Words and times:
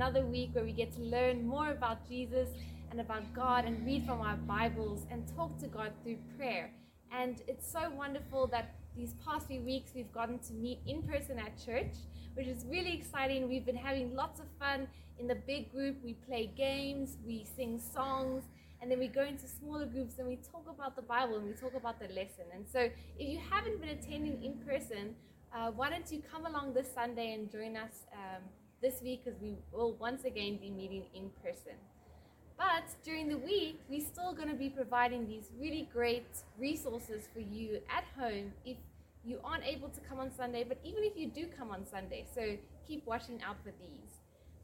another 0.00 0.24
week 0.24 0.50
where 0.54 0.64
we 0.64 0.72
get 0.72 0.92
to 0.92 1.00
learn 1.02 1.46
more 1.46 1.70
about 1.70 2.08
Jesus 2.08 2.48
and 2.90 3.00
about 3.00 3.22
God 3.34 3.64
and 3.64 3.84
read 3.84 4.04
from 4.06 4.20
our 4.20 4.36
Bibles 4.36 5.06
and 5.10 5.24
talk 5.36 5.58
to 5.58 5.66
God 5.66 5.92
through 6.02 6.16
prayer. 6.36 6.70
And 7.12 7.42
it's 7.46 7.70
so 7.70 7.90
wonderful 7.90 8.46
that 8.48 8.74
these 8.96 9.14
past 9.24 9.46
few 9.46 9.60
weeks 9.60 9.92
we've 9.94 10.12
gotten 10.12 10.38
to 10.38 10.52
meet 10.54 10.78
in 10.86 11.02
person 11.02 11.38
at 11.38 11.52
church, 11.64 11.92
which 12.34 12.46
is 12.46 12.64
really 12.68 12.94
exciting. 12.94 13.48
We've 13.48 13.66
been 13.66 13.76
having 13.76 14.14
lots 14.14 14.40
of 14.40 14.46
fun 14.58 14.88
in 15.18 15.26
the 15.26 15.34
big 15.34 15.70
group. 15.70 15.96
We 16.02 16.14
play 16.14 16.50
games, 16.56 17.18
we 17.26 17.46
sing 17.56 17.78
songs, 17.78 18.44
and 18.80 18.90
then 18.90 18.98
we 18.98 19.08
go 19.08 19.24
into 19.24 19.46
smaller 19.46 19.86
groups 19.86 20.18
and 20.18 20.26
we 20.26 20.36
talk 20.36 20.64
about 20.68 20.96
the 20.96 21.02
Bible 21.02 21.36
and 21.36 21.46
we 21.46 21.52
talk 21.52 21.74
about 21.74 22.00
the 22.00 22.08
lesson. 22.08 22.46
And 22.54 22.64
so, 22.72 22.88
if 23.18 23.28
you 23.28 23.38
haven't 23.50 23.80
been 23.80 23.90
attending 23.90 24.42
in 24.42 24.54
person, 24.66 25.14
uh, 25.54 25.70
why 25.72 25.90
don't 25.90 26.10
you 26.10 26.22
come 26.32 26.46
along 26.46 26.74
this 26.74 26.86
Sunday 26.94 27.34
and 27.34 27.50
join 27.50 27.76
us 27.76 28.06
um, 28.12 28.42
this 28.82 29.02
week 29.02 29.24
because 29.24 29.40
we 29.40 29.56
will 29.72 29.94
once 29.94 30.24
again 30.24 30.58
be 30.60 30.70
meeting 30.70 31.04
in 31.14 31.30
person. 31.42 31.76
But 32.56 32.84
during 33.04 33.28
the 33.28 33.38
week, 33.38 33.80
we're 33.88 34.04
still 34.04 34.34
going 34.34 34.48
to 34.48 34.54
be 34.54 34.68
providing 34.68 35.26
these 35.26 35.50
really 35.58 35.88
great 35.92 36.28
resources 36.58 37.28
for 37.32 37.40
you 37.40 37.80
at 37.88 38.04
home 38.18 38.52
if 38.64 38.76
you 39.24 39.38
aren't 39.44 39.64
able 39.64 39.88
to 39.88 40.00
come 40.00 40.18
on 40.18 40.30
Sunday, 40.30 40.64
but 40.66 40.78
even 40.84 41.02
if 41.04 41.16
you 41.16 41.28
do 41.28 41.46
come 41.58 41.70
on 41.70 41.86
Sunday. 41.86 42.26
So 42.34 42.56
keep 42.86 43.06
watching 43.06 43.40
out 43.42 43.56
for 43.62 43.72
these. 43.80 44.10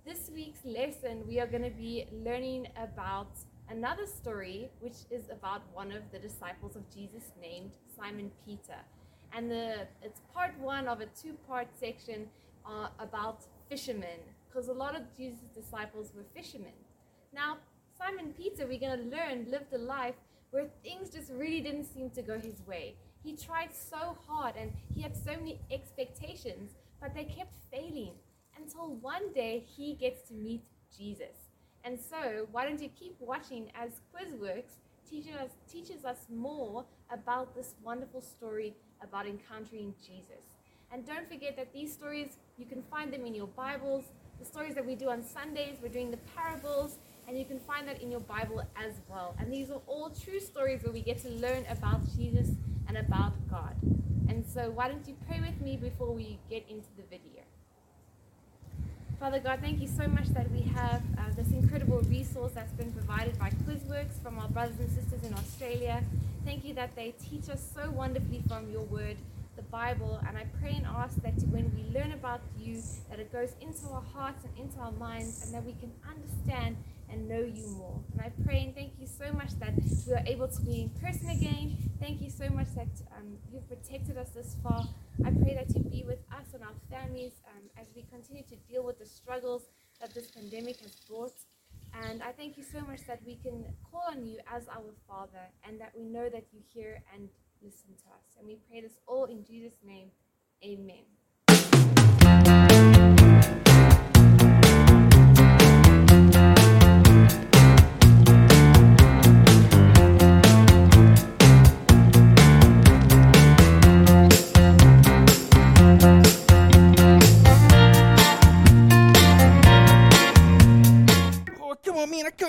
This 0.05 0.31
week's 0.33 0.65
lesson, 0.65 1.27
we 1.27 1.41
are 1.41 1.47
going 1.47 1.65
to 1.65 1.71
be 1.71 2.07
learning 2.13 2.69
about 2.77 3.31
another 3.69 4.07
story, 4.07 4.71
which 4.81 4.99
is 5.11 5.25
about 5.31 5.63
one 5.73 5.91
of 5.91 6.03
the 6.13 6.19
disciples 6.19 6.77
of 6.77 6.83
Jesus 6.95 7.33
named 7.41 7.73
Simon 7.99 8.31
Peter. 8.45 8.81
And 9.35 9.51
the, 9.51 9.87
it's 10.03 10.21
part 10.33 10.59
one 10.61 10.87
of 10.87 11.01
a 11.01 11.07
two 11.07 11.35
part 11.49 11.69
section 11.79 12.27
uh, 12.65 12.89
about 12.99 13.41
fishermen, 13.69 14.21
because 14.49 14.69
a 14.69 14.73
lot 14.73 14.97
of 14.97 15.03
Jesus' 15.17 15.51
disciples 15.55 16.13
were 16.15 16.25
fishermen. 16.35 16.79
Now, 17.35 17.59
Simon 17.99 18.33
Peter, 18.37 18.67
we're 18.67 18.81
going 18.81 18.99
to 18.99 19.17
learn, 19.17 19.51
lived 19.51 19.73
a 19.73 19.79
life 19.79 20.15
where 20.51 20.67
things 20.83 21.11
just 21.11 21.31
really 21.33 21.61
didn't 21.61 21.85
seem 21.85 22.11
to 22.11 22.23
go 22.23 22.39
his 22.39 22.67
way. 22.67 22.95
He 23.23 23.37
tried 23.37 23.75
so 23.75 24.17
hard 24.27 24.55
and 24.57 24.73
he 24.95 25.03
had 25.03 25.17
so 25.17 25.33
many 25.33 25.61
expectations, 25.71 26.73
but 27.01 27.15
they 27.15 27.25
kept 27.25 27.57
failing 27.71 28.13
until 28.57 28.95
one 28.97 29.33
day 29.35 29.65
he 29.67 29.95
gets 29.95 30.29
to 30.29 30.35
meet 30.35 30.65
Jesus. 30.97 31.51
And 31.85 31.99
so, 31.99 32.47
why 32.53 32.65
don't 32.65 32.81
you 32.81 32.89
keep 32.89 33.17
watching 33.21 33.71
as 33.75 34.01
Quizworks 34.13 34.81
teaches 35.09 35.35
us, 35.37 35.51
teaches 35.71 36.05
us 36.05 36.27
more 36.35 36.85
about 37.13 37.55
this 37.55 37.75
wonderful 37.83 38.21
story 38.21 38.75
about 39.03 39.27
encountering 39.27 39.95
Jesus. 40.05 40.56
And 40.93 41.07
don't 41.07 41.29
forget 41.29 41.57
that 41.57 41.73
these 41.73 41.93
stories, 41.93 42.29
you 42.57 42.67
can 42.67 42.83
find 42.91 43.13
them 43.13 43.27
in 43.27 43.35
your 43.35 43.49
Bibles. 43.49 44.05
The 44.39 44.45
stories 44.45 44.75
that 44.75 44.87
we 44.87 44.95
do 44.95 45.09
on 45.09 45.23
Sundays, 45.23 45.79
we're 45.83 45.89
doing 45.89 46.11
the 46.11 46.19
parables, 46.37 46.99
and 47.27 47.39
you 47.39 47.45
can 47.45 47.59
find 47.59 47.89
that 47.89 48.01
in 48.01 48.11
your 48.11 48.21
Bible 48.21 48.63
as 48.77 48.95
well. 49.09 49.35
And 49.39 49.53
these 49.53 49.71
are 49.71 49.81
all 49.87 50.11
true 50.11 50.41
stories 50.41 50.83
where 50.83 50.93
we 50.93 51.01
get 51.01 51.21
to 51.23 51.31
learn 51.31 51.65
about 51.71 52.01
Jesus 52.17 52.49
and 52.89 52.97
about 52.99 53.33
God. 53.51 53.75
And 54.29 54.45
so, 54.47 54.71
why 54.71 54.89
don't 54.89 55.07
you 55.07 55.17
pray 55.29 55.41
with 55.41 55.61
me 55.61 55.77
before 55.77 56.13
we 56.13 56.39
get 56.49 56.65
into 56.69 56.89
the 56.97 57.03
video? 57.11 57.43
Father 59.19 59.41
God, 59.41 59.61
thank 59.63 59.81
you 59.81 59.89
so 59.89 60.07
much 60.07 60.29
that 60.35 60.51
we 60.51 60.61
have 60.61 61.03
uh, 61.19 61.23
this 61.35 61.51
incredible 61.51 62.03
resource 62.03 62.53
that's 62.55 62.73
been 62.73 62.93
provided 62.93 63.39
by 63.39 63.49
Quizworks 63.49 64.23
from 64.23 64.39
our 64.39 64.49
brothers 64.49 64.79
and 64.79 64.91
sisters 64.91 65.25
in 65.25 65.33
Australia. 65.33 66.05
Thank 66.45 66.65
you 66.67 66.75
that 66.75 66.95
they 66.95 67.15
teach 67.31 67.49
us 67.49 67.67
so 67.75 67.91
wonderfully 67.91 68.43
from 68.47 68.71
your 68.71 68.83
word, 68.83 69.17
the 69.57 69.63
Bible. 69.63 70.21
And 70.29 70.37
I 70.37 70.45
pray 70.61 70.75
and 70.77 70.87
ask 70.87 71.17
that 71.23 71.35
when 71.49 71.73
we 71.75 71.83
learn 71.99 72.13
about 72.13 72.41
you, 72.59 72.83
that 73.11 73.19
it 73.19 73.33
goes 73.33 73.55
into 73.61 73.89
our 73.89 74.03
hearts 74.03 74.45
and 74.45 74.57
into 74.59 74.79
our 74.79 74.93
minds, 74.93 75.45
and 75.45 75.55
that 75.55 75.65
we 75.65 75.73
can 75.73 75.93
understand 76.09 76.77
and 77.09 77.29
know 77.29 77.41
you 77.41 77.67
more. 77.69 78.01
And 78.13 78.21
I 78.21 78.31
pray 78.45 78.65
and 78.65 78.75
thank 78.75 78.93
you 78.99 79.07
so 79.07 79.33
much 79.33 79.59
that 79.61 79.75
we 80.07 80.13
are 80.13 80.25
able 80.27 80.49
to 80.49 80.63
be 80.63 80.83
in 80.83 80.91
person 80.91 81.31
again. 81.31 81.77
Thank 82.01 82.21
you 82.21 82.31
so 82.31 82.49
much 82.49 82.69
that 82.75 82.89
um, 83.17 83.39
you've 83.53 83.69
protected 83.69 84.19
us 84.19 84.31
this 84.31 84.57
far. 84.63 84.87
I 85.25 85.31
pray 85.31 85.55
that 85.55 85.75
you 85.75 85.83
be 85.83 86.05
with 86.07 86.19
us 86.33 86.53
and 86.55 86.63
our 86.63 86.75
families 86.91 87.33
um, 87.49 87.63
as 87.81 87.87
we 87.95 88.05
continue 88.11 88.43
to 88.45 88.57
deal 88.71 88.85
with 88.85 88.99
the 88.99 89.07
struggles 89.07 89.63
that 90.01 90.15
this 90.15 90.27
pandemic 90.29 90.81
has 90.81 90.95
brought. 91.09 91.35
And 92.05 92.23
I 92.23 92.33
thank 92.33 92.59
you 92.59 92.65
so 92.65 92.81
much 92.81 93.01
that 93.07 93.21
we 93.25 93.37
can 93.37 93.65
call 93.91 94.05
on 94.11 94.27
you 94.27 94.39
as 94.53 94.69
our 94.69 94.93
Father 95.09 95.49
and 95.67 95.81
that 95.81 95.93
we 95.97 96.05
know 96.05 96.29
that 96.29 96.45
you 96.53 96.61
hear 96.75 97.03
and 97.15 97.29
listen 97.63 97.95
to 98.05 98.09
us. 98.11 98.37
And 98.39 98.47
we 98.47 98.59
pray 98.69 98.83
this 98.83 98.99
all 99.07 99.27
in 99.27 99.45
Jesus' 99.45 99.79
name. 99.85 100.11
Amen. 100.65 101.05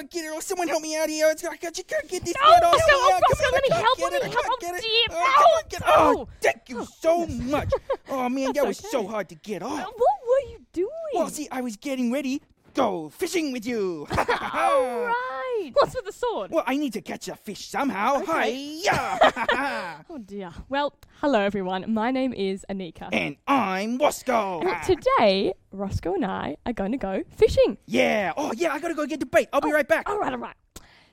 Get 0.10 0.26
it. 0.26 0.32
Oh, 0.34 0.40
someone 0.40 0.68
help 0.68 0.82
me 0.82 0.96
out 0.96 1.06
of 1.06 1.10
here. 1.12 1.28
I 1.28 1.58
can't, 1.58 1.78
you 1.78 1.84
can't 1.84 2.08
get 2.08 2.24
this 2.26 2.34
No, 2.42 2.52
bed 2.52 2.60
no, 2.62 2.68
off. 2.70 2.82
no, 2.88 3.12
Roscoe, 3.12 3.36
come 3.36 3.46
on, 3.46 3.52
let 3.54 3.64
me 3.64 3.70
help. 3.70 3.98
get 3.98 4.12
Let 4.12 4.22
it, 4.22 4.26
me 4.26 4.32
help. 4.32 4.46
Oh, 4.50 4.58
get 4.62 4.76
it. 4.76 4.82
dear. 4.82 5.08
Oh, 5.12 5.62
come 5.72 5.82
on, 5.88 6.16
oh, 6.18 6.28
thank 6.42 6.70
you 6.70 6.80
oh, 6.82 6.88
so 7.00 7.28
much. 7.28 7.72
Oh, 8.10 8.30
man, 8.30 8.54
that 8.54 8.66
was 8.68 8.78
so 8.78 9.08
hard 9.08 9.30
to 9.30 9.36
get 9.36 9.62
off. 9.64 9.80
What 9.80 10.20
were 10.28 10.50
you 10.52 10.60
doing? 10.74 10.90
Well, 11.14 11.30
see, 11.30 11.48
I 11.52 11.62
was 11.62 11.78
getting 11.78 12.12
ready. 12.12 12.42
Go 12.74 13.10
fishing 13.10 13.52
with 13.52 13.66
you. 13.66 14.08
All 14.18 14.26
right. 14.26 15.37
What's 15.74 15.96
with 15.96 16.06
the 16.06 16.14
sword? 16.14 16.52
Well, 16.52 16.64
I 16.66 16.78
need 16.78 16.94
to 16.94 17.02
catch 17.02 17.28
a 17.28 17.36
fish 17.36 17.68
somehow. 17.68 18.22
Okay. 18.22 18.82
Hi-ya. 18.84 19.98
Oh 20.10 20.18
dear. 20.18 20.52
Well, 20.70 20.94
hello 21.22 21.40
everyone. 21.40 21.94
My 21.94 22.12
name 22.12 22.34
is 22.34 22.66
Anika. 22.70 23.10
and 23.12 23.36
I'm 23.48 23.98
Roscoe. 23.98 24.62
And 24.62 24.84
today, 24.84 25.54
Roscoe 25.72 26.14
and 26.14 26.26
I 26.26 26.58
are 26.66 26.74
going 26.74 26.92
to 26.92 26.98
go 26.98 27.24
fishing. 27.36 27.78
Yeah. 27.86 28.34
Oh, 28.38 28.52
yeah, 28.56 28.74
I 28.74 28.80
gotta 28.80 28.94
go 28.96 29.06
get 29.06 29.20
the 29.20 29.26
bait. 29.26 29.50
I'll 29.52 29.62
be 29.62 29.70
oh, 29.70 29.74
right 29.74 29.88
back. 29.88 30.10
All 30.10 30.18
right, 30.20 30.32
all 30.32 30.40
right. 30.40 30.56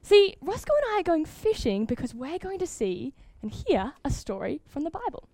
See, 0.02 0.36
Roscoe 0.40 0.72
and 0.76 0.96
I 0.96 1.00
are 1.00 1.02
going 1.02 1.24
fishing 1.24 1.84
because 1.86 2.14
we're 2.14 2.38
going 2.38 2.58
to 2.58 2.66
see 2.66 3.14
and 3.42 3.50
hear 3.50 3.92
a 4.04 4.10
story 4.10 4.60
from 4.68 4.84
the 4.84 4.90
Bible. 4.90 5.28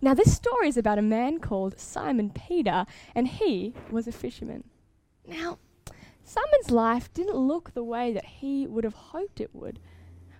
Now, 0.00 0.14
this 0.14 0.34
story 0.34 0.68
is 0.68 0.76
about 0.76 0.98
a 0.98 1.02
man 1.02 1.38
called 1.40 1.78
Simon 1.78 2.30
Peter, 2.30 2.86
and 3.14 3.26
he 3.28 3.74
was 3.90 4.06
a 4.06 4.12
fisherman. 4.12 4.64
Now, 5.26 5.58
Simon's 6.28 6.72
life 6.72 7.12
didn't 7.14 7.36
look 7.36 7.72
the 7.72 7.84
way 7.84 8.12
that 8.12 8.24
he 8.24 8.66
would 8.66 8.82
have 8.82 8.94
hoped 8.94 9.40
it 9.40 9.54
would, 9.54 9.78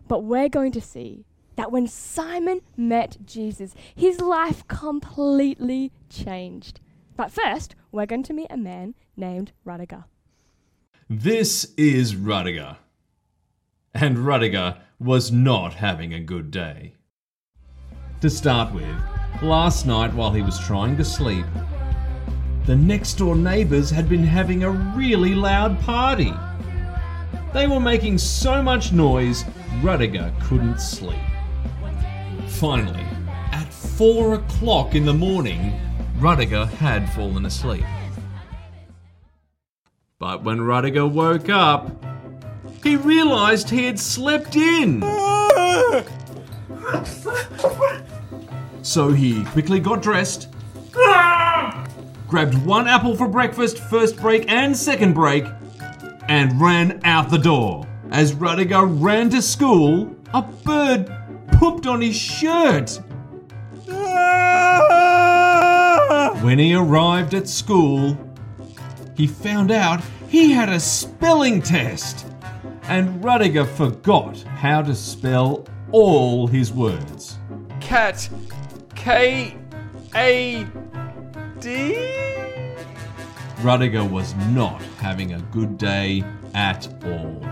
but 0.09 0.25
we're 0.25 0.49
going 0.49 0.73
to 0.73 0.81
see 0.81 1.25
that 1.55 1.71
when 1.71 1.87
Simon 1.87 2.61
met 2.77 3.19
Jesus, 3.25 3.73
his 3.95 4.21
life 4.21 4.67
completely 4.67 5.93
changed. 6.11 6.81
But 7.17 7.31
first, 7.31 7.77
we're 7.93 8.05
going 8.05 8.25
to 8.25 8.33
meet 8.33 8.51
a 8.51 8.57
man 8.57 8.97
named 9.17 9.53
Rudiger. 9.65 10.07
This 11.09 11.73
is 11.77 12.17
Rudiger. 12.17 12.79
And 13.95 14.19
Rudiger 14.19 14.79
was 14.99 15.31
not 15.31 15.75
having 15.75 16.13
a 16.13 16.21
good 16.21 16.51
day. 16.51 16.95
To 18.23 18.29
start 18.29 18.75
with, 18.75 18.97
last 19.41 19.87
night 19.87 20.13
while 20.13 20.33
he 20.33 20.43
was 20.43 20.59
trying 20.59 20.97
to 20.97 21.05
sleep, 21.05 21.47
the 22.67 22.75
next 22.75 23.15
door 23.15 23.37
neighbours 23.37 23.91
had 23.91 24.09
been 24.09 24.25
having 24.25 24.65
a 24.65 24.71
really 24.71 25.35
loud 25.35 25.81
party. 25.81 26.33
They 27.55 27.69
were 27.69 27.79
making 27.79 28.19
so 28.19 28.61
much 28.61 28.93
noise, 28.93 29.45
Rudiger 29.83 30.33
couldn't 30.43 30.81
sleep. 30.81 31.19
Finally, 32.49 33.07
at 33.53 33.73
four 33.73 34.35
o'clock 34.35 34.97
in 34.97 35.07
the 35.07 35.15
morning, 35.15 35.81
Rudiger 36.19 36.67
had 36.67 37.09
fallen 37.13 37.47
asleep. 37.47 37.85
But 40.19 40.43
when 40.43 40.61
Rudiger 40.61 41.07
woke 41.07 41.49
up, 41.49 42.05
he 42.83 42.97
realized 42.97 43.71
he 43.71 43.85
had 43.85 44.01
slept 44.01 44.57
in. 44.57 45.03
So 48.83 49.13
he 49.13 49.45
quickly 49.45 49.79
got 49.79 50.03
dressed, 50.03 50.49
grabbed 52.27 52.55
one 52.65 52.89
apple 52.89 53.15
for 53.17 53.29
breakfast, 53.29 53.79
first 53.79 54.17
break 54.17 54.51
and 54.51 54.77
second 54.77 55.15
break, 55.15 55.45
and 56.29 56.61
ran 56.61 57.01
out 57.05 57.31
the 57.31 57.39
door. 57.39 57.87
As 58.11 58.35
Rudiger 58.35 58.85
ran 58.87 59.31
to 59.31 59.41
school, 59.43 60.15
a 60.35 60.43
bird 60.43 61.11
pooped 61.53 61.87
on 61.87 62.01
his 62.01 62.17
shirt. 62.17 63.01
Ah! 63.91 65.17
When 66.43 66.59
he 66.59 66.75
arrived 66.75 67.35
at 67.35 67.49
school, 67.49 68.19
he 69.17 69.27
found 69.27 69.71
out 69.71 70.03
he 70.29 70.53
had 70.53 70.69
a 70.69 70.79
spelling 70.79 71.63
test. 71.63 72.27
And 72.85 73.25
Rudiger 73.25 73.65
forgot 73.65 74.43
how 74.43 74.83
to 74.83 74.95
spell 74.95 75.67
all 75.91 76.47
his 76.47 76.73
words. 76.73 77.39
Cat. 77.81 78.29
K. 78.95 79.57
A. 80.15 80.67
D. 81.67 81.99
Rudiger 83.61 84.05
was 84.05 84.37
not 84.53 84.81
having 84.99 85.33
a 85.33 85.41
good 85.51 85.77
day 85.77 86.23
at 86.55 86.87
all. 87.05 87.45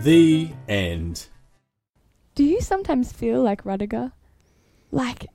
The 0.00 0.50
end. 0.66 1.26
Do 2.34 2.42
you 2.42 2.62
sometimes 2.62 3.12
feel 3.12 3.42
like 3.42 3.66
Rudiger? 3.66 4.12
Like 4.90 5.26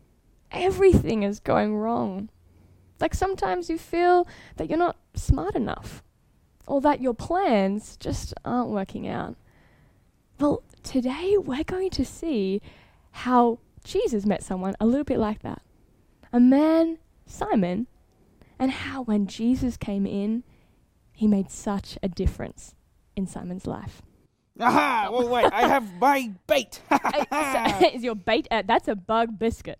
everything 0.49 1.21
is 1.21 1.39
going 1.39 1.75
wrong. 1.75 2.29
Like 2.99 3.13
sometimes 3.13 3.69
you 3.69 3.77
feel 3.77 4.27
that 4.55 4.69
you're 4.69 4.79
not 4.79 4.97
smart 5.13 5.53
enough 5.53 6.01
or 6.65 6.81
that 6.81 6.99
your 6.99 7.13
plans 7.13 7.95
just 7.97 8.33
aren't 8.43 8.69
working 8.69 9.07
out. 9.07 9.35
Well, 10.39 10.63
today 10.81 11.37
we're 11.37 11.63
going 11.63 11.91
to 11.91 12.03
see 12.03 12.59
how 13.11 13.59
Jesus 13.83 14.25
met 14.25 14.41
someone 14.41 14.75
a 14.79 14.87
little 14.87 15.03
bit 15.03 15.19
like 15.19 15.43
that. 15.43 15.61
A 16.33 16.39
man, 16.39 16.97
Simon, 17.27 17.87
and 18.57 18.71
how 18.71 19.03
when 19.03 19.27
Jesus 19.27 19.77
came 19.77 20.05
in, 20.07 20.43
he 21.13 21.27
made 21.27 21.51
such 21.51 21.97
a 22.01 22.07
difference 22.07 22.73
in 23.15 23.27
Simon's 23.27 23.67
life. 23.67 24.01
Aha! 24.59 25.07
Oh, 25.11 25.27
wait, 25.27 25.45
I 25.53 25.67
have 25.67 25.93
my 26.01 26.31
bait. 26.47 26.81
Uh, 27.29 27.81
is 27.93 28.03
your 28.03 28.15
bait? 28.15 28.47
Uh, 28.49 28.63
that's 28.65 28.87
a 28.87 28.95
bug 28.95 29.37
biscuit. 29.37 29.77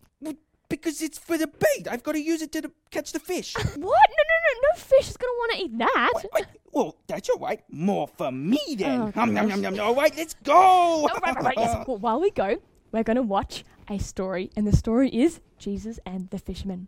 because 0.69 1.01
it's 1.01 1.17
for 1.17 1.37
the 1.37 1.47
bait. 1.47 1.87
I've 1.89 2.03
got 2.03 2.11
to 2.11 2.21
use 2.21 2.41
it 2.41 2.51
to 2.51 2.61
the, 2.61 2.71
catch 2.91 3.11
the 3.13 3.19
fish. 3.19 3.55
What? 3.55 3.67
No, 3.77 3.87
no, 3.87 3.87
no, 3.87 4.61
no 4.73 4.79
fish 4.79 5.09
is 5.09 5.17
going 5.17 5.31
to 5.33 5.37
want 5.39 5.51
to 5.53 5.63
eat 5.63 5.77
that. 5.79 6.47
Well, 6.71 6.95
that's 7.07 7.29
all 7.29 7.39
right. 7.39 7.63
More 7.69 8.07
for 8.07 8.31
me 8.31 8.59
then. 8.77 9.01
Oh, 9.01 9.11
Nom, 9.15 9.33
nom, 9.33 9.47
nom, 9.47 9.61
nom. 9.61 9.79
All 9.79 9.95
right, 9.95 10.15
let's 10.15 10.35
go. 10.43 10.53
Oh, 10.55 11.07
right, 11.23 11.35
right, 11.35 11.43
right, 11.43 11.55
yes. 11.57 11.87
Well, 11.87 11.97
while 11.97 12.19
we 12.19 12.29
go, 12.31 12.57
we're 12.91 13.03
going 13.03 13.15
to 13.15 13.23
watch 13.23 13.63
a 13.89 13.97
story, 13.97 14.51
and 14.55 14.67
the 14.67 14.75
story 14.75 15.09
is 15.09 15.39
Jesus 15.57 15.99
and 16.05 16.29
the 16.29 16.37
fisherman. 16.37 16.87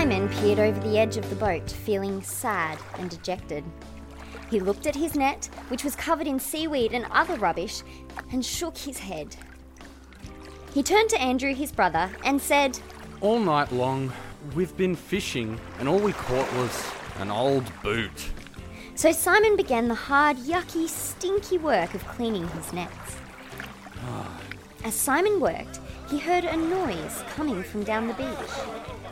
Simon 0.00 0.30
peered 0.30 0.58
over 0.58 0.80
the 0.80 0.98
edge 0.98 1.18
of 1.18 1.28
the 1.28 1.36
boat, 1.36 1.70
feeling 1.70 2.22
sad 2.22 2.78
and 2.98 3.10
dejected. 3.10 3.62
He 4.48 4.58
looked 4.58 4.86
at 4.86 4.96
his 4.96 5.14
net, 5.14 5.50
which 5.68 5.84
was 5.84 5.94
covered 5.94 6.26
in 6.26 6.40
seaweed 6.40 6.94
and 6.94 7.04
other 7.10 7.36
rubbish, 7.36 7.82
and 8.32 8.42
shook 8.42 8.78
his 8.78 8.98
head. 8.98 9.36
He 10.72 10.82
turned 10.82 11.10
to 11.10 11.20
Andrew, 11.20 11.54
his 11.54 11.70
brother, 11.70 12.08
and 12.24 12.40
said, 12.40 12.80
All 13.20 13.38
night 13.40 13.72
long, 13.72 14.10
we've 14.54 14.74
been 14.74 14.96
fishing, 14.96 15.60
and 15.78 15.86
all 15.86 15.98
we 15.98 16.14
caught 16.14 16.50
was 16.54 16.92
an 17.18 17.30
old 17.30 17.70
boot. 17.82 18.30
So 18.94 19.12
Simon 19.12 19.54
began 19.54 19.86
the 19.86 19.94
hard, 19.94 20.38
yucky, 20.38 20.88
stinky 20.88 21.58
work 21.58 21.92
of 21.92 22.08
cleaning 22.08 22.48
his 22.48 22.72
nets. 22.72 23.18
Ah. 24.06 24.40
As 24.82 24.94
Simon 24.94 25.40
worked, 25.40 25.78
he 26.08 26.18
heard 26.18 26.44
a 26.44 26.56
noise 26.56 27.22
coming 27.36 27.62
from 27.62 27.84
down 27.84 28.06
the 28.06 28.14
beach. 28.14 29.09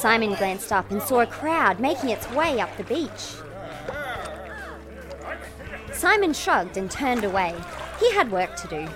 Simon 0.00 0.34
glanced 0.34 0.72
up 0.72 0.90
and 0.90 1.02
saw 1.02 1.20
a 1.20 1.26
crowd 1.26 1.78
making 1.78 2.08
its 2.08 2.26
way 2.30 2.58
up 2.58 2.74
the 2.78 2.84
beach. 2.84 3.34
Simon 5.92 6.32
shrugged 6.32 6.78
and 6.78 6.90
turned 6.90 7.22
away. 7.22 7.54
He 7.98 8.10
had 8.14 8.32
work 8.32 8.56
to 8.56 8.68
do. 8.68 8.88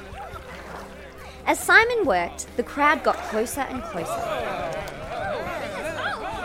As 1.44 1.60
Simon 1.60 2.06
worked, 2.06 2.46
the 2.56 2.62
crowd 2.62 3.04
got 3.04 3.16
closer 3.28 3.60
and 3.60 3.82
closer. 3.82 4.18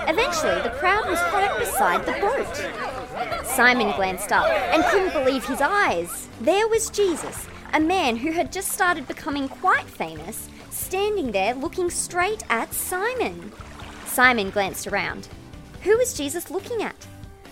Eventually, 0.10 0.62
the 0.62 0.76
crowd 0.78 1.08
was 1.08 1.20
right 1.32 1.58
beside 1.58 2.06
the 2.06 2.20
boat. 2.20 3.46
Simon 3.46 3.96
glanced 3.96 4.34
up 4.34 4.46
and 4.46 4.84
couldn't 4.86 5.14
believe 5.14 5.46
his 5.46 5.62
eyes. 5.62 6.28
There 6.42 6.68
was 6.68 6.90
Jesus, 6.90 7.48
a 7.72 7.80
man 7.80 8.18
who 8.18 8.34
had 8.34 8.52
just 8.52 8.74
started 8.74 9.08
becoming 9.08 9.48
quite 9.48 9.86
famous, 9.86 10.50
standing 10.70 11.32
there 11.32 11.54
looking 11.54 11.90
straight 11.90 12.44
at 12.50 12.74
Simon. 12.74 13.54
Simon 14.10 14.50
glanced 14.50 14.88
around. 14.88 15.28
Who 15.84 15.96
was 15.98 16.14
Jesus 16.14 16.50
looking 16.50 16.82
at? 16.82 17.08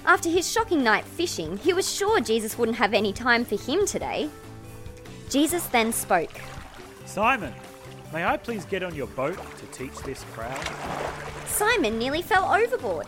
After 0.06 0.27
his 0.27 0.51
shocking 0.51 0.83
night 0.83 1.06
fishing, 1.06 1.57
he 1.57 1.71
was 1.71 1.89
sure 1.89 2.19
Jesus 2.19 2.57
wouldn't 2.57 2.77
have 2.77 2.94
any 2.94 3.13
time 3.13 3.45
for 3.45 3.56
him 3.56 3.86
today. 3.86 4.30
Jesus 5.30 5.65
then 5.68 5.94
spoke. 5.94 6.31
Simon, 7.06 7.54
may 8.12 8.25
I 8.25 8.38
please 8.38 8.65
get 8.65 8.83
on 8.83 8.95
your 8.95 9.07
boat 9.07 9.38
to 9.59 9.65
teach 9.68 9.95
this 10.00 10.24
crowd? 10.33 10.59
Simon 11.45 12.00
nearly 12.00 12.21
fell 12.21 12.51
overboard. 12.51 13.07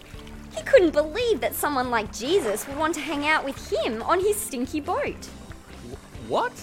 He 0.56 0.62
couldn't 0.63 0.92
believe 0.92 1.42
that 1.42 1.56
someone 1.56 1.90
like 1.90 2.13
Jesus 2.13 2.68
would 2.68 2.78
want 2.78 2.94
to 2.95 3.02
hang 3.02 3.28
out 3.28 3.44
with 3.44 3.72
him 3.72 4.04
on 4.04 4.19
his 4.19 4.36
stinky 4.36 4.80
boat. 4.80 5.25
What? 6.28 6.54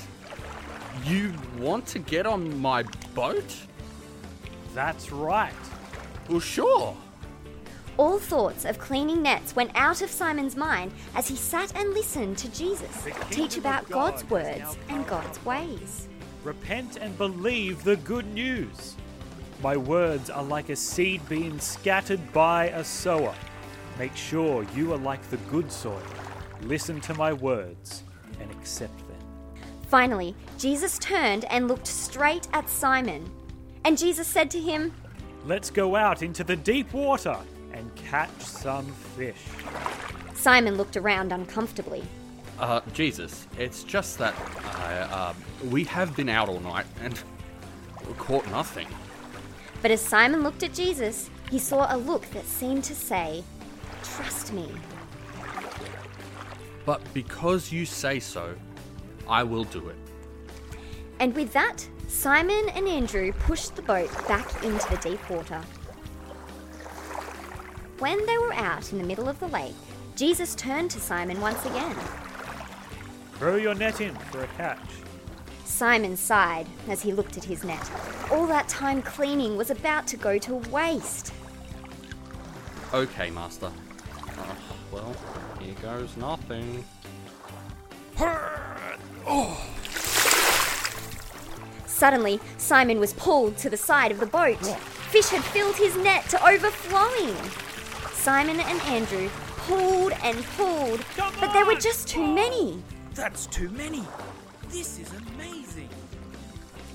You 1.05 1.35
want 1.59 1.87
to 1.89 1.99
get 1.99 2.27
on 2.27 2.61
my 2.61 2.85
boat? 3.15 3.57
That's 4.75 5.11
right. 5.11 5.53
Well, 6.29 6.41
sure. 6.41 6.97
All 7.99 8.19
thoughts 8.19 8.65
of 8.65 8.79
cleaning 8.79 9.23
nets 9.23 9.57
went 9.57 9.71
out 9.75 10.03
of 10.03 10.11
Simon's 10.11 10.55
mind 10.55 10.93
as 11.15 11.29
he 11.29 11.37
sat 11.37 11.75
and 11.75 11.95
listened 11.95 12.37
to 12.39 12.51
Jesus 12.53 13.07
teach 13.31 13.57
about 13.57 13.89
God 13.89 14.13
God's 14.13 14.31
words 14.31 14.77
and. 14.89 15.07
God's 15.07 15.43
ways. 15.45 16.09
Repent 16.45 16.99
and 16.99 17.17
believe 17.17 17.83
the 17.85 17.97
good 17.97 18.27
news. 18.35 18.97
My 19.63 19.77
words 19.77 20.29
are 20.29 20.45
like 20.45 20.69
a 20.69 20.77
seed 20.77 21.27
being 21.29 21.59
scattered 21.59 22.33
by 22.33 22.67
a 22.69 22.85
sower. 22.85 23.35
Make 23.99 24.15
sure 24.15 24.67
you 24.75 24.93
are 24.93 24.99
like 24.99 25.23
the 25.31 25.39
good 25.49 25.73
soil. 25.73 26.03
Listen 26.63 27.01
to 27.01 27.15
my 27.15 27.33
words 27.33 28.03
and 28.39 28.51
accept 28.51 28.99
them. 29.09 29.17
Finally, 29.89 30.35
Jesus 30.59 30.99
turned 30.99 31.47
and 31.47 31.69
looked 31.69 31.87
straight 31.87 32.49
at 32.53 32.69
Simon. 32.69 33.31
And 33.85 33.97
Jesus 33.97 34.27
said 34.27 34.51
to 34.51 34.61
him, 34.61 34.93
Let's 35.47 35.71
go 35.71 35.95
out 35.95 36.23
into 36.23 36.43
the 36.43 36.57
deep 36.57 36.93
water 36.93 37.37
and 37.73 37.95
catch 37.95 38.41
some 38.41 38.85
fish. 39.17 39.41
Simon 40.35 40.75
looked 40.75 40.97
around 40.97 41.33
uncomfortably. 41.33 42.03
Uh, 42.59 42.81
Jesus, 42.93 43.47
it's 43.57 43.85
just 43.85 44.19
that 44.19 44.35
I, 44.81 44.95
uh, 45.03 45.35
we 45.71 45.85
have 45.85 46.17
been 46.17 46.29
out 46.29 46.49
all 46.49 46.59
night 46.59 46.87
and 47.01 47.17
caught 48.19 48.45
nothing. 48.51 48.89
But 49.83 49.93
as 49.93 50.01
Simon 50.01 50.43
looked 50.43 50.65
at 50.65 50.75
Jesus, 50.75 51.31
he 51.49 51.61
saw 51.61 51.95
a 51.95 51.97
look 51.97 52.29
that 52.33 52.45
seemed 52.45 52.83
to 52.85 52.95
say, 52.97 53.45
Trust 54.03 54.53
me. 54.53 54.69
But 56.85 57.03
because 57.15 57.71
you 57.71 57.87
say 57.87 58.19
so, 58.19 58.57
I 59.29 59.45
will 59.45 59.65
do 59.65 59.91
it. 59.91 59.97
And 61.21 61.33
with 61.37 61.53
that, 61.53 61.89
Simon 62.09 62.69
and 62.75 62.89
Andrew 62.89 63.33
pushed 63.33 63.77
the 63.77 63.83
boat 63.83 64.11
back 64.29 64.65
into 64.65 64.89
the 64.91 64.97
deep 64.99 65.31
water. 65.31 65.61
When 67.99 68.25
they 68.27 68.39
were 68.39 68.55
out 68.55 68.93
in 68.93 68.99
the 68.99 69.05
middle 69.05 69.29
of 69.29 69.41
the 69.41 69.49
lake, 69.49 69.75
Jesus 70.17 70.55
turned 70.55 70.91
to 70.93 71.01
Simon 71.01 71.41
once 71.41 71.65
again. 71.67 71.97
Throw 73.35 73.57
your 73.57 73.75
net 73.75 74.01
in 74.01 74.15
for 74.15 74.43
a 74.45 74.47
catch. 74.49 74.79
Simon 75.65 76.17
sighed 76.17 76.67
as 76.89 77.03
he 77.03 77.13
looked 77.13 77.37
at 77.37 77.45
his 77.45 77.65
net. 77.65 77.91
All 78.31 78.47
that 78.47 78.69
time 78.69 79.03
cleaning 79.03 79.57
was 79.57 79.71
about 79.71 80.07
to 80.09 80.17
go 80.17 80.39
to 80.39 80.55
waste. 80.71 81.33
Okay, 82.95 83.31
Master. 83.31 83.71
Uh, 84.39 84.55
well, 84.93 85.15
here 85.61 85.75
goes 85.83 86.17
nothing. 86.17 86.85
Suddenly, 91.97 92.41
Simon 92.59 93.01
was 93.01 93.15
pulled 93.15 93.57
to 93.57 93.71
the 93.71 93.77
side 93.79 94.13
of 94.13 94.21
the 94.21 94.27
boat. 94.27 94.59
Fish 95.09 95.29
had 95.31 95.43
filled 95.43 95.77
his 95.77 95.97
net 95.97 96.29
to 96.29 96.47
overflowing. 96.47 97.35
Simon 98.13 98.61
and 98.61 98.79
Andrew 98.83 99.31
pulled 99.57 100.13
and 100.23 100.37
pulled, 100.59 101.03
but 101.17 101.55
there 101.55 101.65
were 101.65 101.77
just 101.77 102.07
too 102.07 102.35
many. 102.35 102.83
That's 103.15 103.47
too 103.47 103.71
many. 103.71 104.05
This 104.69 104.99
is 104.99 105.11
amazing. 105.15 105.89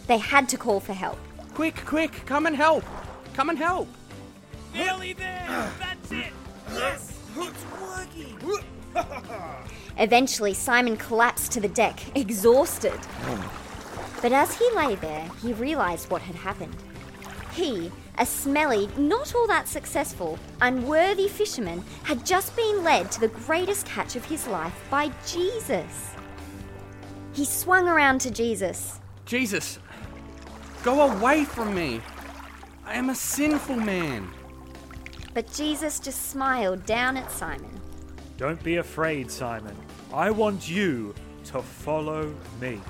They 0.05 0.19
had 0.19 0.47
to 0.49 0.57
call 0.57 0.79
for 0.79 0.93
help. 0.93 1.17
Quick, 1.55 1.83
quick, 1.83 2.21
come 2.27 2.45
and 2.45 2.55
help! 2.55 2.83
Come 3.33 3.49
and 3.49 3.57
help! 3.57 3.87
Nearly 4.71 5.13
there! 5.13 5.71
That's 5.79 6.11
it! 6.11 6.31
Yes! 6.73 7.17
It's 7.37 7.65
working. 7.81 8.37
Eventually, 9.97 10.53
Simon 10.53 10.95
collapsed 10.95 11.51
to 11.53 11.59
the 11.59 11.69
deck, 11.69 11.99
exhausted. 12.15 12.91
Hmm. 12.91 13.70
But 14.21 14.31
as 14.31 14.55
he 14.57 14.69
lay 14.75 14.95
there, 14.95 15.27
he 15.41 15.53
realized 15.53 16.09
what 16.09 16.21
had 16.21 16.35
happened. 16.35 16.75
He, 17.53 17.91
a 18.17 18.25
smelly, 18.25 18.87
not 18.97 19.33
all 19.33 19.47
that 19.47 19.67
successful, 19.67 20.37
unworthy 20.61 21.27
fisherman, 21.27 21.83
had 22.03 22.25
just 22.25 22.55
been 22.55 22.83
led 22.83 23.11
to 23.11 23.19
the 23.19 23.27
greatest 23.29 23.85
catch 23.85 24.15
of 24.15 24.23
his 24.25 24.47
life 24.47 24.75
by 24.89 25.11
Jesus. 25.25 26.15
He 27.33 27.45
swung 27.45 27.87
around 27.87 28.21
to 28.21 28.31
Jesus. 28.31 28.99
Jesus, 29.25 29.79
go 30.83 31.11
away 31.11 31.45
from 31.45 31.73
me! 31.73 32.01
I 32.85 32.93
am 32.93 33.09
a 33.09 33.15
sinful 33.15 33.77
man! 33.77 34.29
But 35.33 35.51
Jesus 35.53 35.99
just 35.99 36.29
smiled 36.29 36.85
down 36.85 37.17
at 37.17 37.31
Simon. 37.31 37.79
Don't 38.37 38.61
be 38.63 38.77
afraid, 38.77 39.31
Simon. 39.31 39.75
I 40.13 40.29
want 40.29 40.69
you 40.69 41.15
to 41.45 41.61
follow 41.61 42.33
me. 42.59 42.81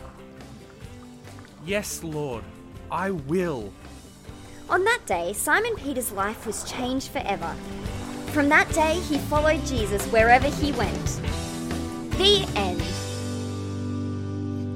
Yes, 1.63 2.03
Lord, 2.03 2.43
I 2.89 3.11
will. 3.11 3.71
On 4.69 4.83
that 4.83 5.01
day, 5.05 5.33
Simon 5.33 5.75
Peter's 5.75 6.11
life 6.11 6.47
was 6.47 6.63
changed 6.63 7.09
forever. 7.09 7.53
From 8.27 8.49
that 8.49 8.71
day, 8.73 8.95
he 8.95 9.17
followed 9.17 9.63
Jesus 9.65 10.05
wherever 10.07 10.47
he 10.47 10.71
went. 10.71 11.05
The 12.17 12.47
end. 12.55 12.81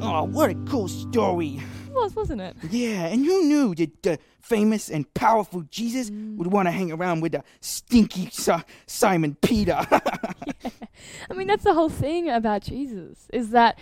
Oh, 0.03 0.23
what 0.23 0.51
a 0.51 0.55
cool 0.69 0.87
story. 0.87 1.59
It 1.87 1.93
was, 1.93 2.15
wasn't 2.15 2.41
it? 2.41 2.55
Yeah, 2.69 3.07
and 3.07 3.25
who 3.25 3.45
knew 3.45 3.73
that 3.75 4.03
the 4.03 4.19
famous 4.41 4.89
and 4.89 5.11
powerful 5.15 5.63
Jesus 5.71 6.11
would 6.11 6.47
want 6.47 6.67
to 6.67 6.71
hang 6.71 6.91
around 6.91 7.21
with 7.21 7.31
the 7.31 7.43
stinky 7.61 8.29
Si- 8.31 8.53
Simon 8.85 9.35
Peter? 9.41 9.79
I 9.89 11.33
mean, 11.33 11.47
that's 11.47 11.63
the 11.63 11.73
whole 11.73 11.89
thing 11.89 12.29
about 12.29 12.61
Jesus 12.61 13.27
is 13.33 13.49
that 13.51 13.79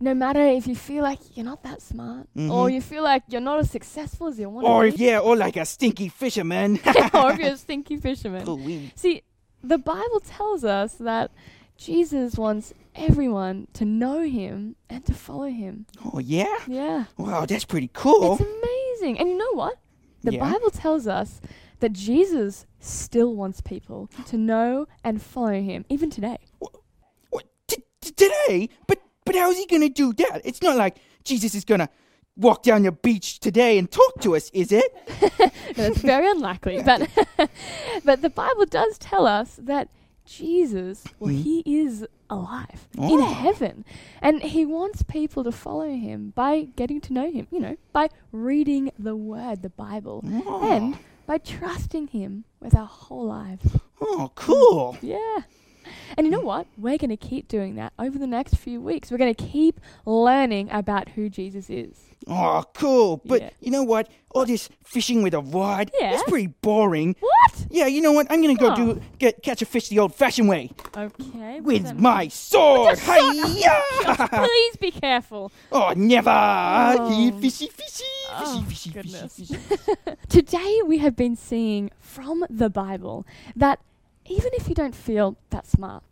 no 0.00 0.14
matter 0.14 0.40
if 0.40 0.66
you 0.66 0.74
feel 0.74 1.02
like 1.02 1.18
you're 1.34 1.44
not 1.44 1.62
that 1.62 1.80
smart 1.82 2.28
or 2.36 2.40
mm-hmm. 2.40 2.74
you 2.74 2.80
feel 2.80 3.02
like 3.02 3.22
you're 3.28 3.40
not 3.40 3.58
as 3.60 3.70
successful 3.70 4.28
as 4.28 4.38
you 4.38 4.48
want 4.48 4.66
or 4.66 4.90
to 4.90 4.96
be, 4.96 5.04
yeah, 5.04 5.18
or 5.18 5.36
like 5.36 5.56
a 5.56 5.64
stinky 5.64 6.08
fisherman. 6.08 6.80
or 7.14 7.32
if 7.32 7.38
you're 7.38 7.52
a 7.52 7.56
stinky 7.66 7.96
fisherman. 7.96 8.92
See, 8.96 9.22
the 9.62 9.78
Bible 9.78 10.20
tells 10.20 10.64
us 10.64 10.94
that 10.94 11.30
Jesus 11.76 12.36
wants 12.36 12.74
everyone 12.94 13.66
to 13.74 13.84
know 13.84 14.22
him 14.22 14.76
and 14.88 15.04
to 15.06 15.14
follow 15.14 15.48
him. 15.48 15.86
oh, 16.04 16.18
yeah? 16.18 16.58
Yeah. 16.66 17.04
Wow, 17.16 17.46
that's 17.46 17.64
pretty 17.64 17.90
cool. 17.92 18.34
It's 18.34 18.42
amazing. 18.42 19.18
And 19.18 19.28
you 19.28 19.36
know 19.36 19.52
what? 19.54 19.78
The 20.22 20.34
Yeah. 20.34 20.52
Bible 20.52 20.70
tells 20.70 21.06
us 21.06 21.40
that 21.80 21.92
Jesus 21.92 22.66
still 22.80 23.34
wants 23.34 23.60
people 23.60 24.08
to 24.26 24.36
know 24.38 24.86
and 25.02 25.20
follow 25.20 25.60
him, 25.60 25.84
even 25.88 26.08
today. 26.10 26.38
What, 26.58 27.44
t- 27.66 27.82
t- 28.00 28.10
today? 28.12 28.68
But 28.86 29.00
but 29.24 29.34
how 29.34 29.50
is 29.50 29.58
he 29.58 29.66
gonna 29.66 29.88
do 29.88 30.12
that? 30.14 30.42
It's 30.44 30.62
not 30.62 30.76
like 30.76 30.96
Jesus 31.24 31.54
is 31.54 31.64
gonna 31.64 31.88
walk 32.36 32.62
down 32.62 32.82
the 32.82 32.92
beach 32.92 33.38
today 33.40 33.78
and 33.78 33.90
talk 33.90 34.20
to 34.20 34.36
us, 34.36 34.50
is 34.52 34.72
it? 34.72 34.84
It's 35.76 35.98
very 35.98 36.30
unlikely. 36.30 36.82
But 36.82 37.08
but 38.04 38.22
the 38.22 38.30
Bible 38.30 38.66
does 38.66 38.98
tell 38.98 39.26
us 39.26 39.58
that 39.62 39.88
Jesus, 40.26 41.04
well, 41.18 41.30
mm-hmm. 41.32 41.42
he 41.42 41.62
is 41.66 42.06
alive 42.30 42.88
in 42.94 43.20
Oh. 43.20 43.32
heaven. 43.34 43.84
And 44.22 44.42
he 44.42 44.64
wants 44.64 45.02
people 45.02 45.44
to 45.44 45.52
follow 45.52 45.88
him 45.88 46.32
by 46.34 46.68
getting 46.76 47.00
to 47.02 47.12
know 47.12 47.30
him, 47.30 47.46
you 47.50 47.60
know, 47.60 47.76
by 47.92 48.08
reading 48.32 48.90
the 48.98 49.14
word, 49.16 49.62
the 49.62 49.68
Bible, 49.70 50.24
oh. 50.46 50.70
and 50.72 50.98
by 51.26 51.38
trusting 51.38 52.08
him 52.08 52.44
with 52.60 52.74
our 52.74 52.86
whole 52.86 53.26
lives. 53.26 53.76
Oh, 54.00 54.30
cool. 54.34 54.96
Yeah. 55.02 55.40
And 56.16 56.26
you 56.26 56.30
know 56.30 56.40
what? 56.40 56.66
We're 56.78 56.98
going 56.98 57.10
to 57.10 57.16
keep 57.16 57.48
doing 57.48 57.74
that 57.76 57.92
over 57.98 58.18
the 58.18 58.26
next 58.26 58.56
few 58.56 58.80
weeks. 58.80 59.10
We're 59.10 59.18
going 59.18 59.34
to 59.34 59.44
keep 59.44 59.80
learning 60.06 60.68
about 60.70 61.08
who 61.10 61.28
Jesus 61.28 61.68
is. 61.70 61.98
Oh, 62.26 62.64
cool. 62.74 63.20
But 63.24 63.42
Yeah. 63.42 63.50
you 63.60 63.70
know 63.70 63.82
what? 63.82 64.08
All 64.30 64.46
this 64.46 64.68
fishing 64.84 65.22
with 65.22 65.34
a 65.34 65.40
rod, 65.40 65.90
Yeah. 66.00 66.12
that's 66.12 66.22
pretty 66.22 66.46
boring. 66.46 67.16
What? 67.20 67.66
Yeah, 67.70 67.86
you 67.86 68.00
know 68.00 68.12
what? 68.12 68.26
I'm 68.30 68.40
gonna 68.40 68.54
go 68.54 68.72
Oh. 68.72 68.76
do 68.76 69.00
get 69.18 69.42
catch 69.42 69.60
a 69.62 69.66
fish 69.66 69.88
the 69.90 69.98
old-fashioned 69.98 70.48
way 70.48 70.70
Okay. 70.96 71.60
with 71.60 71.92
my 71.94 72.28
sword. 72.28 72.98
mean? 73.06 73.44
Hiya! 73.46 74.28
Please 74.32 74.76
be 74.76 74.90
careful. 74.90 75.52
oh, 75.72 75.92
never! 75.96 76.30
Oh. 76.30 77.38
Fishy, 77.40 77.68
fishy, 77.68 78.04
Oh, 78.32 78.64
fishy, 78.68 78.90
fishy, 78.90 78.90
goodness. 78.90 79.36
fishy, 79.36 79.54
fishy. 79.54 80.16
Today 80.28 80.80
we 80.86 80.98
have 80.98 81.14
been 81.16 81.36
seeing 81.36 81.90
from 82.00 82.44
the 82.48 82.70
Bible 82.70 83.26
that 83.54 83.80
even 84.26 84.50
if 84.54 84.68
you 84.68 84.74
don't 84.74 84.94
feel 84.94 85.36
that 85.50 85.66
smart, 85.66 86.02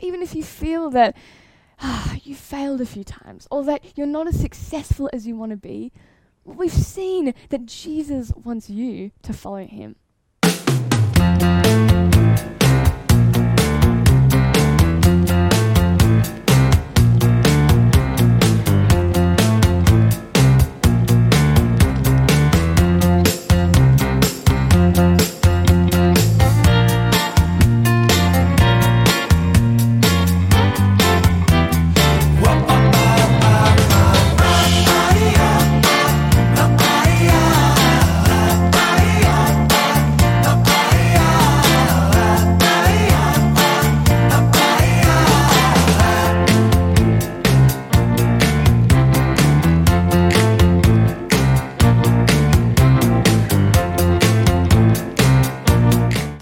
even 0.00 0.22
if 0.22 0.34
you 0.34 0.42
feel 0.42 0.90
that 0.90 1.16
ah, 1.80 2.16
you 2.22 2.34
failed 2.34 2.80
a 2.80 2.86
few 2.86 3.04
times 3.04 3.46
or 3.50 3.64
that 3.64 3.96
you're 3.96 4.06
not 4.06 4.26
as 4.26 4.38
successful 4.38 5.10
as 5.12 5.26
you 5.26 5.36
want 5.36 5.50
to 5.50 5.56
be, 5.56 5.92
we've 6.44 6.72
seen 6.72 7.34
that 7.50 7.66
Jesus 7.66 8.32
wants 8.32 8.68
you 8.68 9.10
to 9.22 9.32
follow 9.32 9.64
him. 9.64 9.96